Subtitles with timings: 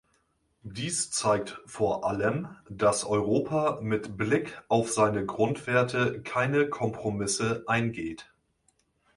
[0.63, 8.33] Dies zeigt vor allem, dass Europa mit Blick auf seine Grundwerte keine Kompromisse eingeht.